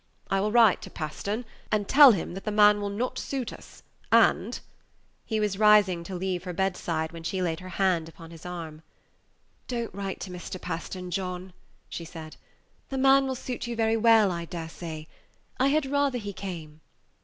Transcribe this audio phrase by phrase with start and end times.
[0.31, 3.83] I will write to Pastern, and tell him that the man will not suit us;
[4.11, 4.59] and"
[5.27, 8.81] He was rising to leave her bedside, when she laid her hand upon his arm.
[9.67, 10.59] "Don't write to Mr.
[10.59, 11.53] Pastern, John,"
[11.87, 12.35] she said;
[12.89, 15.07] "the man will suit you very well, I dare say.
[15.59, 16.81] I had rather he came."